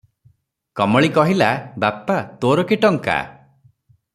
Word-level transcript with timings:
କମଳୀ 0.79 1.11
କହିଲା, 1.17 1.49
"ବାପା! 1.85 2.17
ତୋର 2.45 2.65
କି 2.73 2.81
ଟଙ୍କା? 2.87 3.19